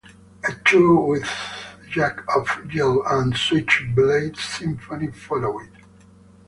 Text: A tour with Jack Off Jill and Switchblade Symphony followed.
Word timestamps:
A 0.43 0.51
tour 0.65 1.05
with 1.09 1.29
Jack 1.91 2.27
Off 2.35 2.67
Jill 2.67 3.03
and 3.05 3.37
Switchblade 3.37 4.35
Symphony 4.35 5.11
followed. 5.11 5.69